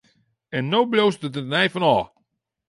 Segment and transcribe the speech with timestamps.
[0.57, 2.07] En no bliuwst der tenei fan ôf!